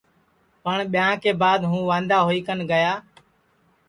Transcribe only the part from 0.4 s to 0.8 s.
پٹؔ